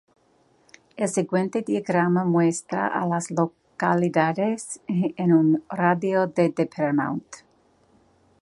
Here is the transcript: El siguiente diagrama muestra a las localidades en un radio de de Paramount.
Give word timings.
El 0.97 1.07
siguiente 1.07 1.61
diagrama 1.61 2.25
muestra 2.25 2.87
a 2.87 3.05
las 3.05 3.29
localidades 3.29 4.81
en 4.87 5.31
un 5.31 5.63
radio 5.69 6.25
de 6.25 6.49
de 6.49 6.65
Paramount. 6.65 7.27